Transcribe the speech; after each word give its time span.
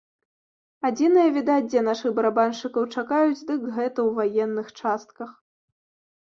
Адзінае, 0.87 1.25
відаць, 1.35 1.65
дзе 1.71 1.83
нашых 1.89 2.15
барабаншчыкаў 2.19 2.83
чакаюць, 2.95 3.45
дык 3.51 3.61
гэта 3.77 3.99
ў 4.07 4.09
ваенных 4.23 4.67
частках. 4.81 5.29